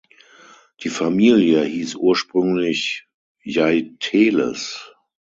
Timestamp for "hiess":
1.63-1.93